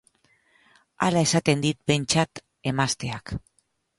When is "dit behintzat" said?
1.67-2.43